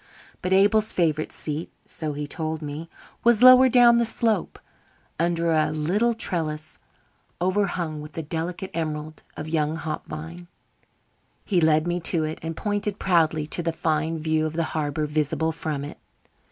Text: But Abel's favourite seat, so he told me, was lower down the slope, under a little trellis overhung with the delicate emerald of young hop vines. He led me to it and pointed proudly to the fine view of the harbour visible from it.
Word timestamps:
But 0.41 0.51
Abel's 0.51 0.91
favourite 0.91 1.31
seat, 1.31 1.71
so 1.85 2.13
he 2.13 2.25
told 2.25 2.63
me, 2.63 2.89
was 3.23 3.43
lower 3.43 3.69
down 3.69 3.99
the 3.99 4.03
slope, 4.05 4.57
under 5.19 5.51
a 5.51 5.69
little 5.69 6.15
trellis 6.15 6.79
overhung 7.39 8.01
with 8.01 8.13
the 8.13 8.23
delicate 8.23 8.71
emerald 8.73 9.21
of 9.37 9.47
young 9.47 9.75
hop 9.75 10.07
vines. 10.07 10.47
He 11.45 11.61
led 11.61 11.85
me 11.85 11.99
to 11.99 12.23
it 12.23 12.39
and 12.41 12.57
pointed 12.57 12.97
proudly 12.97 13.45
to 13.45 13.61
the 13.61 13.71
fine 13.73 14.17
view 14.17 14.47
of 14.47 14.53
the 14.53 14.63
harbour 14.73 15.05
visible 15.05 15.51
from 15.51 15.85
it. 15.85 15.99